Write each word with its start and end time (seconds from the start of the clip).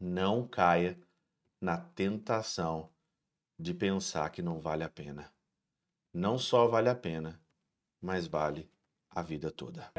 não 0.00 0.48
caia 0.48 0.98
na 1.60 1.76
tentação 1.76 2.88
de 3.58 3.74
pensar 3.74 4.30
que 4.30 4.40
não 4.40 4.58
vale 4.58 4.82
a 4.82 4.88
pena. 4.88 5.30
Não 6.12 6.38
só 6.38 6.66
vale 6.66 6.88
a 6.88 6.94
pena, 6.94 7.38
mas 8.00 8.26
vale 8.26 8.70
a 9.10 9.20
vida 9.20 9.50
toda. 9.50 9.92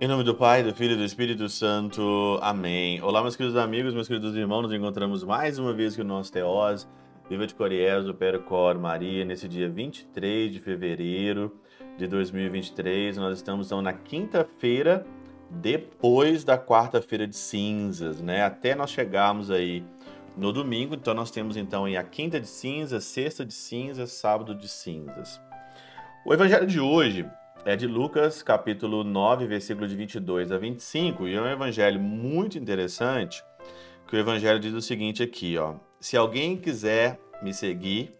Em 0.00 0.08
nome 0.08 0.24
do 0.24 0.34
Pai, 0.34 0.62
do 0.62 0.74
Filho 0.74 0.94
e 0.94 0.96
do 0.96 1.04
Espírito 1.04 1.48
Santo. 1.48 2.38
Amém. 2.42 3.00
Olá, 3.00 3.22
meus 3.22 3.36
queridos 3.36 3.56
amigos, 3.56 3.94
meus 3.94 4.08
queridos 4.08 4.34
irmãos. 4.34 4.62
Nos 4.62 4.72
encontramos 4.72 5.22
mais 5.22 5.58
uma 5.58 5.72
vez 5.72 5.94
aqui 5.94 6.02
no 6.02 6.14
nosso 6.14 6.32
Teós. 6.32 6.86
Viva 7.28 7.46
de 7.46 7.54
Coriés, 7.54 8.04
do 8.04 8.14
Percor 8.14 8.78
Maria, 8.78 9.24
nesse 9.24 9.48
dia 9.48 9.66
23 9.66 10.52
de 10.52 10.60
fevereiro 10.60 11.58
de 11.96 12.06
2023. 12.06 13.16
Nós 13.16 13.38
estamos 13.38 13.66
então 13.66 13.80
na 13.80 13.94
quinta-feira 13.94 15.06
depois 15.48 16.44
da 16.44 16.58
quarta-feira 16.58 17.26
de 17.26 17.34
cinzas, 17.34 18.20
né? 18.20 18.44
Até 18.44 18.74
nós 18.74 18.90
chegarmos 18.90 19.50
aí 19.50 19.82
no 20.36 20.52
domingo. 20.52 20.94
Então 20.94 21.14
nós 21.14 21.30
temos 21.30 21.56
então 21.56 21.86
a 21.86 22.02
quinta 22.02 22.38
de 22.38 22.46
cinzas, 22.46 23.04
sexta 23.04 23.42
de 23.42 23.54
cinzas, 23.54 24.12
sábado 24.12 24.54
de 24.54 24.68
cinzas. 24.68 25.40
O 26.26 26.34
evangelho 26.34 26.66
de 26.66 26.78
hoje 26.78 27.26
é 27.64 27.74
de 27.74 27.86
Lucas, 27.86 28.42
capítulo 28.42 29.02
9, 29.02 29.46
versículo 29.46 29.88
de 29.88 29.96
22 29.96 30.52
a 30.52 30.58
25, 30.58 31.26
e 31.26 31.34
é 31.34 31.40
um 31.40 31.46
evangelho 31.46 31.98
muito 31.98 32.58
interessante, 32.58 33.42
que 34.06 34.16
o 34.16 34.18
evangelho 34.18 34.60
diz 34.60 34.72
o 34.74 34.82
seguinte 34.82 35.22
aqui, 35.22 35.56
ó: 35.58 35.74
Se 36.00 36.16
alguém 36.16 36.56
quiser 36.56 37.18
me 37.42 37.52
seguir, 37.52 38.14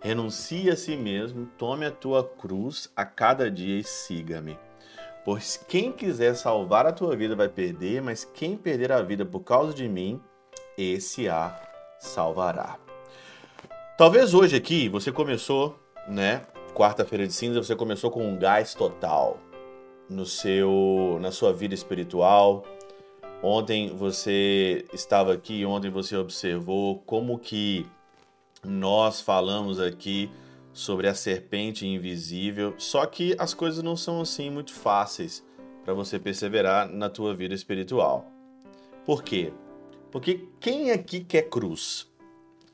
renuncie 0.00 0.70
a 0.70 0.76
si 0.76 0.96
mesmo, 0.96 1.46
tome 1.58 1.86
a 1.86 1.90
tua 1.90 2.22
cruz 2.22 2.90
a 2.94 3.04
cada 3.04 3.50
dia 3.50 3.78
e 3.78 3.84
siga-me. 3.84 4.58
Pois 5.24 5.56
quem 5.68 5.90
quiser 5.90 6.34
salvar 6.34 6.86
a 6.86 6.92
tua 6.92 7.16
vida 7.16 7.34
vai 7.34 7.48
perder, 7.48 8.02
mas 8.02 8.24
quem 8.24 8.56
perder 8.56 8.92
a 8.92 9.00
vida 9.00 9.24
por 9.24 9.40
causa 9.40 9.72
de 9.72 9.88
mim, 9.88 10.20
esse 10.76 11.28
a 11.28 11.58
salvará. 11.98 12.78
Talvez 13.96 14.34
hoje 14.34 14.56
aqui 14.56 14.88
você 14.88 15.10
começou, 15.10 15.78
né, 16.06 16.44
quarta-feira 16.74 17.26
de 17.26 17.32
cinza, 17.32 17.62
você 17.62 17.74
começou 17.74 18.10
com 18.10 18.26
um 18.26 18.36
gás 18.36 18.74
total 18.74 19.38
no 20.10 20.26
seu 20.26 21.18
na 21.20 21.30
sua 21.30 21.52
vida 21.52 21.74
espiritual. 21.74 22.64
Ontem 23.46 23.94
você 23.94 24.86
estava 24.90 25.34
aqui, 25.34 25.66
ontem 25.66 25.90
você 25.90 26.16
observou 26.16 27.02
como 27.04 27.38
que 27.38 27.84
nós 28.64 29.20
falamos 29.20 29.78
aqui 29.78 30.30
sobre 30.72 31.08
a 31.08 31.14
serpente 31.14 31.86
invisível, 31.86 32.72
só 32.78 33.04
que 33.04 33.36
as 33.38 33.52
coisas 33.52 33.82
não 33.82 33.98
são 33.98 34.22
assim 34.22 34.48
muito 34.48 34.72
fáceis 34.72 35.44
para 35.84 35.92
você 35.92 36.18
perseverar 36.18 36.88
na 36.88 37.10
tua 37.10 37.34
vida 37.34 37.52
espiritual. 37.52 38.24
Por 39.04 39.22
quê? 39.22 39.52
Porque 40.10 40.48
quem 40.58 40.90
aqui 40.90 41.20
quer 41.20 41.42
cruz? 41.42 42.10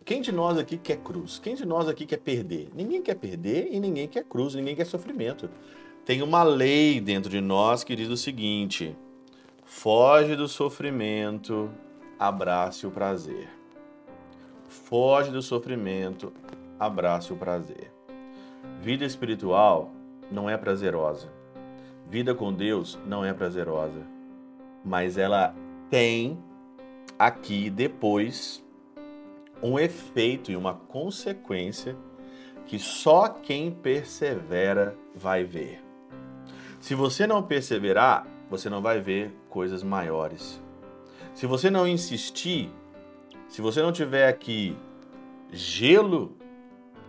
Quem 0.05 0.23
de 0.23 0.31
nós 0.31 0.57
aqui 0.57 0.77
quer 0.77 0.99
cruz? 0.99 1.41
Quem 1.41 1.57
de 1.57 1.67
nós 1.67 1.89
aqui 1.89 2.07
quer 2.07 2.19
perder? 2.19 2.69
Ninguém 2.73 3.03
quer 3.03 3.17
perder 3.17 3.71
e 3.73 3.81
ninguém 3.81 4.07
quer 4.07 4.23
cruz, 4.23 4.55
ninguém 4.55 4.77
quer 4.77 4.87
sofrimento. 4.87 5.51
Tem 6.05 6.23
uma 6.23 6.45
lei 6.45 7.01
dentro 7.01 7.29
de 7.29 7.41
nós 7.41 7.83
que 7.83 7.97
diz 7.97 8.09
o 8.09 8.17
seguinte: 8.17 8.97
foge 9.73 10.35
do 10.35 10.49
sofrimento, 10.49 11.71
abrace 12.19 12.89
o 12.89 12.91
prazer. 12.91 13.49
Foge 14.69 15.31
do 15.31 15.41
sofrimento, 15.41 16.33
abrace 16.79 17.33
o 17.33 17.37
prazer. 17.37 17.91
Vida 18.81 19.05
espiritual 19.05 19.93
não 20.31 20.51
é 20.51 20.57
prazerosa. 20.59 21.33
Vida 22.09 22.35
com 22.35 22.53
Deus 22.53 22.99
não 23.07 23.25
é 23.25 23.33
prazerosa. 23.33 24.05
Mas 24.85 25.17
ela 25.17 25.55
tem 25.89 26.37
aqui 27.17 27.71
depois 27.71 28.63
um 29.63 29.79
efeito 29.79 30.51
e 30.51 30.57
uma 30.57 30.75
consequência 30.75 31.97
que 32.67 32.79
só 32.79 33.29
quem 33.29 33.71
persevera 33.71 34.97
vai 35.15 35.45
ver. 35.45 35.81
Se 36.81 36.95
você 36.95 37.25
não 37.25 37.41
perseverar, 37.41 38.27
você 38.51 38.69
não 38.69 38.83
vai 38.83 39.01
ver 39.01 39.33
coisas 39.49 39.83
maiores. 39.83 40.61
Se 41.35 41.47
você 41.47 41.71
não 41.71 41.87
insistir, 41.87 42.71
se 43.49 43.63
você 43.63 43.81
não 43.81 43.93
tiver 43.93 44.29
aqui 44.29 44.77
gelo, 45.51 46.37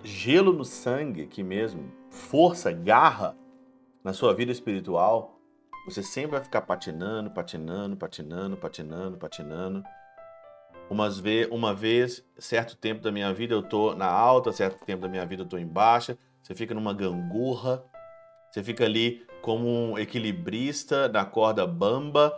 gelo 0.04 0.54
no 0.54 0.64
sangue 0.64 1.24
aqui 1.24 1.44
mesmo, 1.44 1.92
força, 2.10 2.72
garra 2.72 3.36
na 4.04 4.14
sua 4.14 4.34
vida 4.34 4.52
espiritual, 4.52 5.40
você 5.86 6.04
sempre 6.04 6.32
vai 6.32 6.44
ficar 6.44 6.62
patinando, 6.62 7.32
patinando, 7.32 7.98
patinando, 7.98 8.56
patinando, 8.56 9.18
patinando 9.18 9.84
Umas 10.92 11.18
ve 11.18 11.48
uma 11.50 11.74
vez, 11.74 12.22
certo 12.38 12.76
tempo 12.76 13.02
da 13.02 13.14
minha 13.14 13.34
vida 13.34 13.54
eu 13.54 13.64
tô 13.64 13.96
na 13.96 14.08
alta, 14.08 14.52
certo 14.52 14.84
tempo 14.84 15.02
da 15.02 15.08
minha 15.08 15.26
vida 15.26 15.44
eu 15.44 15.48
tô 15.48 15.58
em 15.58 15.66
baixa. 15.66 16.18
Você 16.44 16.54
fica 16.54 16.74
numa 16.74 16.94
gangorra, 16.94 17.82
você 18.52 18.62
fica 18.62 18.84
ali 18.84 19.26
como 19.42 19.68
um 19.68 19.98
equilibrista 19.98 21.08
na 21.08 21.26
corda 21.26 21.66
bamba. 21.66 22.38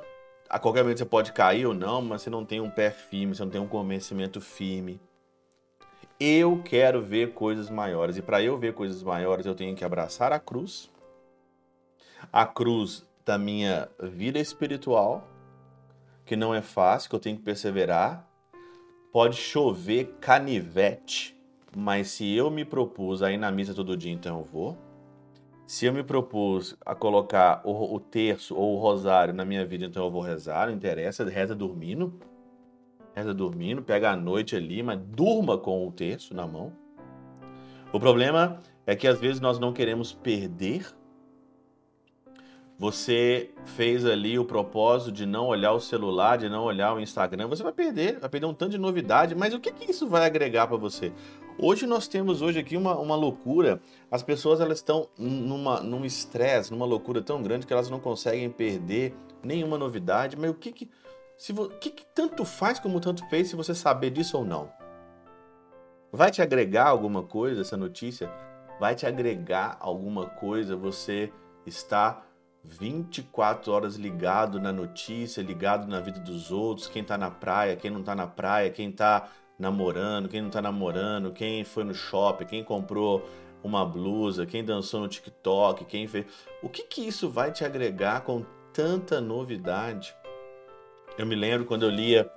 A 0.49 0.59
qualquer 0.59 0.83
momento 0.83 0.99
você 0.99 1.05
pode 1.05 1.31
cair 1.31 1.65
ou 1.65 1.73
não, 1.73 2.01
mas 2.01 2.21
você 2.21 2.29
não 2.29 2.45
tem 2.45 2.59
um 2.59 2.69
pé 2.69 2.91
firme, 2.91 3.35
você 3.35 3.43
não 3.43 3.51
tem 3.51 3.61
um 3.61 3.67
convencimento 3.67 4.39
firme. 4.39 4.99
Eu 6.19 6.61
quero 6.63 7.01
ver 7.01 7.33
coisas 7.33 7.69
maiores 7.69 8.17
e 8.17 8.21
para 8.21 8.41
eu 8.41 8.57
ver 8.57 8.73
coisas 8.73 9.03
maiores 9.03 9.45
eu 9.45 9.55
tenho 9.55 9.75
que 9.75 9.83
abraçar 9.83 10.31
a 10.31 10.39
cruz, 10.39 10.89
a 12.31 12.45
cruz 12.45 13.05
da 13.25 13.37
minha 13.37 13.89
vida 13.99 14.39
espiritual, 14.39 15.27
que 16.25 16.35
não 16.35 16.53
é 16.53 16.61
fácil, 16.61 17.09
que 17.09 17.15
eu 17.15 17.19
tenho 17.19 17.37
que 17.37 17.43
perseverar, 17.43 18.29
Pode 19.13 19.35
chover 19.35 20.15
canivete, 20.19 21.39
mas 21.77 22.07
se 22.07 22.33
eu 22.33 22.49
me 22.49 22.65
propus 22.65 23.21
a 23.21 23.31
ir 23.31 23.37
na 23.37 23.51
missa 23.51 23.71
todo 23.71 23.95
dia, 23.95 24.11
então 24.11 24.39
eu 24.39 24.43
vou. 24.43 24.75
Se 25.73 25.87
eu 25.87 25.91
me 25.91 26.03
propus 26.03 26.77
a 26.85 26.93
colocar 26.93 27.59
o, 27.63 27.95
o 27.95 27.99
terço 27.99 28.55
ou 28.55 28.75
o 28.75 28.79
rosário 28.79 29.33
na 29.33 29.43
minha 29.43 29.65
vida, 29.65 29.85
então 29.85 30.05
eu 30.05 30.11
vou 30.11 30.21
rezar, 30.21 30.67
não 30.67 30.75
interessa, 30.75 31.27
reza 31.27 31.55
dormindo. 31.55 32.13
Reza 33.15 33.33
dormindo, 33.33 33.81
pega 33.81 34.11
a 34.11 34.15
noite 34.15 34.55
ali, 34.55 34.83
mas 34.83 34.99
durma 34.99 35.57
com 35.57 35.87
o 35.87 35.91
terço 35.91 36.35
na 36.35 36.45
mão. 36.45 36.71
O 37.91 37.99
problema 37.99 38.61
é 38.85 38.95
que 38.95 39.07
às 39.07 39.19
vezes 39.19 39.41
nós 39.41 39.57
não 39.57 39.73
queremos 39.73 40.13
perder 40.13 40.85
você 42.77 43.51
fez 43.63 44.05
ali 44.05 44.37
o 44.37 44.43
propósito 44.43 45.11
de 45.11 45.25
não 45.25 45.47
olhar 45.47 45.71
o 45.71 45.79
celular, 45.79 46.37
de 46.37 46.49
não 46.49 46.63
olhar 46.63 46.93
o 46.93 46.99
Instagram, 46.99 47.47
você 47.47 47.63
vai 47.63 47.71
perder, 47.71 48.19
vai 48.19 48.29
perder 48.29 48.45
um 48.47 48.53
tanto 48.53 48.71
de 48.71 48.77
novidade, 48.77 49.35
mas 49.35 49.53
o 49.53 49.59
que, 49.59 49.71
que 49.71 49.89
isso 49.89 50.07
vai 50.07 50.25
agregar 50.25 50.67
para 50.67 50.75
você? 50.75 51.13
Hoje 51.57 51.85
nós 51.85 52.07
temos 52.07 52.41
hoje 52.41 52.59
aqui 52.59 52.75
uma, 52.75 52.97
uma 52.97 53.15
loucura, 53.15 53.79
as 54.09 54.23
pessoas 54.23 54.59
elas 54.59 54.79
estão 54.79 55.07
numa, 55.17 55.81
num 55.81 56.03
estresse, 56.03 56.71
numa 56.71 56.85
loucura 56.85 57.21
tão 57.21 57.43
grande 57.43 57.67
que 57.67 57.73
elas 57.73 57.89
não 57.89 57.99
conseguem 57.99 58.49
perder 58.49 59.15
nenhuma 59.43 59.77
novidade, 59.77 60.35
mas 60.35 60.49
o 60.49 60.55
que 60.55 60.71
que, 60.71 60.89
se, 61.37 61.53
o 61.53 61.69
que, 61.69 61.91
que 61.91 62.05
tanto 62.05 62.43
faz 62.43 62.79
como 62.79 62.99
tanto 62.99 63.27
fez 63.29 63.49
se 63.49 63.55
você 63.55 63.75
saber 63.75 64.09
disso 64.09 64.37
ou 64.37 64.45
não? 64.45 64.71
Vai 66.11 66.31
te 66.31 66.41
agregar 66.41 66.87
alguma 66.87 67.21
coisa 67.21 67.61
essa 67.61 67.77
notícia? 67.77 68.31
Vai 68.79 68.95
te 68.95 69.05
agregar 69.05 69.77
alguma 69.79 70.25
coisa 70.25 70.75
você 70.75 71.31
está 71.65 72.23
24 72.63 73.71
horas 73.71 73.95
ligado 73.95 74.59
na 74.59 74.71
notícia, 74.71 75.43
ligado 75.43 75.87
na 75.87 75.99
vida 75.99 76.19
dos 76.19 76.51
outros, 76.51 76.87
quem 76.87 77.03
tá 77.03 77.17
na 77.17 77.29
praia, 77.29 77.75
quem 77.75 77.91
não 77.91 78.01
tá 78.01 78.15
na 78.15 78.25
praia, 78.25 78.71
quem 78.71 78.91
tá 78.91 79.29
namorando, 79.57 80.27
quem 80.27 80.41
não 80.41 80.49
tá 80.49 80.61
namorando, 80.61 81.31
quem 81.31 81.63
foi 81.63 81.83
no 81.83 81.93
shopping, 81.93 82.45
quem 82.45 82.63
comprou 82.63 83.27
uma 83.63 83.85
blusa, 83.85 84.45
quem 84.45 84.63
dançou 84.63 84.99
no 84.99 85.07
TikTok, 85.07 85.85
quem 85.85 86.07
fez. 86.07 86.25
O 86.61 86.69
que 86.69 86.83
que 86.83 87.01
isso 87.01 87.29
vai 87.29 87.51
te 87.51 87.63
agregar 87.63 88.21
com 88.21 88.45
tanta 88.73 89.21
novidade? 89.21 90.13
Eu 91.17 91.25
me 91.25 91.35
lembro 91.35 91.65
quando 91.65 91.83
eu 91.83 91.89
lia 91.89 92.29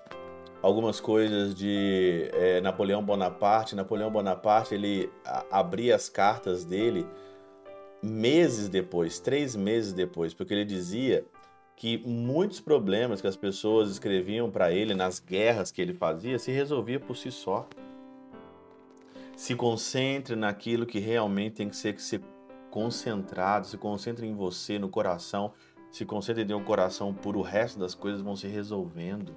algumas 0.62 1.00
coisas 1.00 1.54
de 1.54 2.28
é, 2.32 2.60
Napoleão 2.60 3.02
Bonaparte. 3.02 3.74
Napoleão 3.74 4.10
Bonaparte 4.10 4.74
ele 4.74 5.10
abria 5.50 5.96
as 5.96 6.08
cartas 6.08 6.64
dele 6.64 7.06
meses 8.02 8.68
depois, 8.68 9.18
três 9.18 9.56
meses 9.56 9.92
depois, 9.92 10.34
porque 10.34 10.54
ele 10.54 10.64
dizia 10.64 11.24
que 11.76 11.99
muitos 11.99 12.58
problemas 12.58 13.20
que 13.20 13.26
as 13.26 13.37
pessoas 13.37 13.90
escreviam 13.90 14.50
para 14.50 14.73
ele 14.73 14.94
nas 14.94 15.20
guerras 15.20 15.70
que 15.70 15.82
ele 15.82 15.93
fazia 15.93 16.38
se 16.38 16.50
resolvia 16.50 16.99
por 16.99 17.17
si 17.17 17.31
só. 17.31 17.69
Se 19.37 19.55
concentre 19.55 20.34
naquilo 20.34 20.87
que 20.87 20.99
realmente 20.99 21.56
tem 21.56 21.69
que 21.69 21.76
ser, 21.76 21.93
que 21.93 22.02
ser 22.02 22.23
concentrado, 22.70 23.67
se 23.67 23.76
concentre 23.76 24.26
em 24.26 24.34
você, 24.34 24.78
no 24.78 24.88
coração, 24.88 25.52
se 25.90 26.06
concentre 26.06 26.43
em 26.43 26.55
um 26.55 26.64
coração 26.64 27.12
puro, 27.12 27.40
o 27.40 27.43
resto 27.43 27.78
das 27.78 27.94
coisas 27.94 28.23
vão 28.23 28.34
se 28.34 28.46
resolvendo 28.46 29.37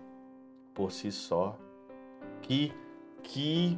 por 0.73 0.93
si 0.93 1.11
só. 1.11 1.59
Que 2.41 2.71
que 3.21 3.77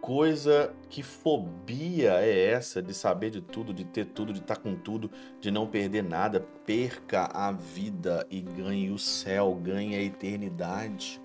coisa, 0.00 0.74
que 0.88 1.02
fobia 1.02 2.14
é 2.20 2.50
essa 2.50 2.82
de 2.82 2.94
saber 2.94 3.30
de 3.30 3.40
tudo, 3.40 3.72
de 3.72 3.84
ter 3.84 4.06
tudo, 4.06 4.32
de 4.32 4.40
estar 4.40 4.56
com 4.56 4.74
tudo, 4.74 5.10
de 5.40 5.50
não 5.50 5.66
perder 5.66 6.02
nada? 6.02 6.40
Perca 6.64 7.28
a 7.32 7.52
vida 7.52 8.26
e 8.30 8.40
ganhe 8.40 8.90
o 8.90 8.98
céu, 8.98 9.54
ganhe 9.54 9.94
a 9.94 10.02
eternidade. 10.02 11.20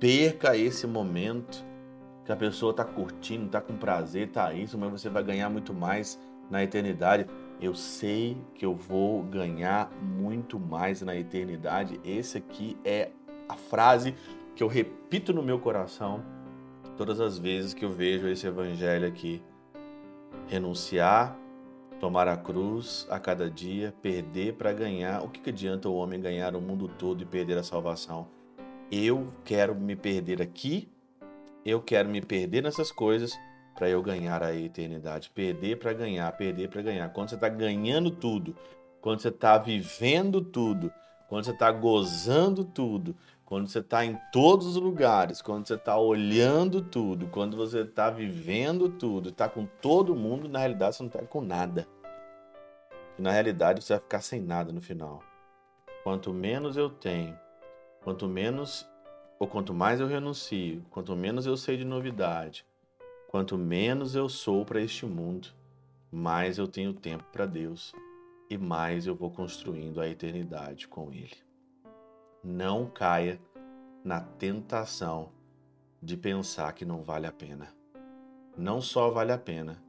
Perca 0.00 0.56
esse 0.56 0.86
momento 0.86 1.64
que 2.24 2.32
a 2.32 2.36
pessoa 2.36 2.72
está 2.72 2.84
curtindo, 2.84 3.46
está 3.46 3.60
com 3.60 3.76
prazer, 3.76 4.28
está 4.28 4.52
isso, 4.52 4.76
mas 4.76 4.90
você 4.90 5.08
vai 5.08 5.22
ganhar 5.22 5.48
muito 5.48 5.72
mais 5.72 6.18
na 6.50 6.62
eternidade. 6.62 7.26
Eu 7.60 7.74
sei 7.74 8.36
que 8.54 8.64
eu 8.64 8.74
vou 8.74 9.22
ganhar 9.22 9.90
muito 10.02 10.58
mais 10.58 11.02
na 11.02 11.16
eternidade. 11.16 12.00
Esse 12.04 12.38
aqui 12.38 12.76
é 12.84 13.10
a 13.48 13.56
frase 13.56 14.14
que 14.54 14.62
eu 14.62 14.68
repito 14.68 15.32
no 15.32 15.42
meu 15.42 15.58
coração 15.58 16.22
todas 16.98 17.20
as 17.20 17.38
vezes 17.38 17.72
que 17.72 17.84
eu 17.84 17.92
vejo 17.92 18.26
esse 18.26 18.44
evangelho 18.44 19.06
aqui. 19.06 19.40
Renunciar, 20.48 21.38
tomar 22.00 22.26
a 22.26 22.36
cruz 22.36 23.06
a 23.08 23.20
cada 23.20 23.48
dia, 23.48 23.94
perder 24.02 24.54
para 24.54 24.72
ganhar. 24.72 25.22
O 25.22 25.28
que, 25.28 25.40
que 25.40 25.50
adianta 25.50 25.88
o 25.88 25.94
homem 25.94 26.20
ganhar 26.20 26.56
o 26.56 26.60
mundo 26.60 26.88
todo 26.88 27.22
e 27.22 27.24
perder 27.24 27.56
a 27.56 27.62
salvação? 27.62 28.26
Eu 28.90 29.32
quero 29.44 29.76
me 29.76 29.94
perder 29.94 30.42
aqui, 30.42 30.88
eu 31.64 31.80
quero 31.80 32.08
me 32.08 32.20
perder 32.20 32.64
nessas 32.64 32.90
coisas 32.90 33.38
para 33.76 33.88
eu 33.88 34.02
ganhar 34.02 34.42
a 34.42 34.52
eternidade. 34.52 35.30
Perder 35.30 35.78
para 35.78 35.92
ganhar, 35.92 36.32
perder 36.32 36.68
para 36.68 36.82
ganhar. 36.82 37.08
Quando 37.10 37.28
você 37.28 37.36
está 37.36 37.48
ganhando 37.48 38.10
tudo, 38.10 38.56
quando 39.00 39.20
você 39.20 39.28
está 39.28 39.56
vivendo 39.56 40.40
tudo, 40.40 40.92
quando 41.28 41.44
você 41.44 41.52
está 41.52 41.70
gozando 41.70 42.64
tudo, 42.64 43.14
quando 43.48 43.66
você 43.66 43.78
está 43.78 44.04
em 44.04 44.14
todos 44.30 44.66
os 44.66 44.76
lugares, 44.76 45.40
quando 45.40 45.66
você 45.66 45.72
está 45.72 45.96
olhando 45.96 46.82
tudo, 46.82 47.28
quando 47.28 47.56
você 47.56 47.80
está 47.80 48.10
vivendo 48.10 48.90
tudo, 48.90 49.30
está 49.30 49.48
com 49.48 49.64
todo 49.64 50.14
mundo, 50.14 50.50
na 50.50 50.58
realidade 50.58 50.96
você 50.96 51.02
não 51.02 51.08
está 51.08 51.22
com 51.22 51.40
nada. 51.40 51.88
E 53.18 53.22
na 53.22 53.32
realidade 53.32 53.82
você 53.82 53.94
vai 53.94 54.02
ficar 54.02 54.20
sem 54.20 54.42
nada 54.42 54.70
no 54.70 54.82
final. 54.82 55.22
Quanto 56.04 56.30
menos 56.30 56.76
eu 56.76 56.90
tenho, 56.90 57.38
quanto 58.04 58.28
menos 58.28 58.86
ou 59.38 59.48
quanto 59.48 59.72
mais 59.72 59.98
eu 59.98 60.06
renuncio, 60.06 60.84
quanto 60.90 61.16
menos 61.16 61.46
eu 61.46 61.56
sei 61.56 61.78
de 61.78 61.86
novidade, 61.86 62.66
quanto 63.28 63.56
menos 63.56 64.14
eu 64.14 64.28
sou 64.28 64.62
para 64.62 64.82
este 64.82 65.06
mundo, 65.06 65.48
mais 66.12 66.58
eu 66.58 66.68
tenho 66.68 66.92
tempo 66.92 67.24
para 67.32 67.46
Deus 67.46 67.94
e 68.50 68.58
mais 68.58 69.06
eu 69.06 69.14
vou 69.14 69.30
construindo 69.30 70.02
a 70.02 70.06
eternidade 70.06 70.86
com 70.86 71.10
Ele 71.10 71.47
não 72.42 72.86
caia 72.86 73.40
na 74.04 74.20
tentação 74.20 75.30
de 76.02 76.16
pensar 76.16 76.72
que 76.72 76.84
não 76.84 77.02
vale 77.02 77.26
a 77.26 77.32
pena. 77.32 77.68
Não 78.56 78.80
só 78.80 79.10
vale 79.10 79.32
a 79.32 79.38
pena, 79.38 79.82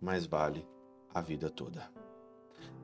mas 0.00 0.26
vale 0.26 0.66
a 1.12 1.20
vida 1.20 1.48
toda. 1.48 1.88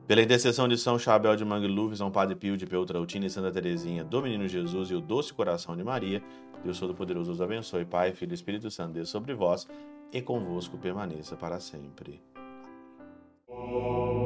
Pela 0.07 0.21
intercessão 0.21 0.67
de 0.67 0.77
São 0.77 0.97
Chabel 0.97 1.35
de 1.35 1.45
Mangluf, 1.45 1.95
São 1.95 2.11
Padre 2.11 2.35
Pio 2.35 2.57
de 2.57 2.65
Peltrautina 2.65 3.25
e 3.25 3.29
Santa 3.29 3.51
Teresinha, 3.51 4.03
do 4.03 4.21
Menino 4.21 4.47
Jesus 4.47 4.89
e 4.89 4.95
o 4.95 5.01
Doce 5.01 5.33
Coração 5.33 5.75
de 5.75 5.83
Maria, 5.83 6.21
Deus 6.63 6.79
Todo-Poderoso 6.79 7.31
os 7.31 7.41
abençoe, 7.41 7.85
Pai, 7.85 8.13
Filho 8.13 8.31
e 8.31 8.35
Espírito 8.35 8.69
Santo, 8.69 8.93
Deus 8.93 9.09
sobre 9.09 9.33
vós 9.33 9.67
e 10.11 10.21
convosco 10.21 10.77
permaneça 10.77 11.35
para 11.35 11.59
sempre. 11.59 12.21
Amém. 13.49 14.20